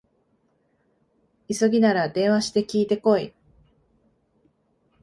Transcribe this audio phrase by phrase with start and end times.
[1.47, 3.35] 急ぎなら電話して聞いてこい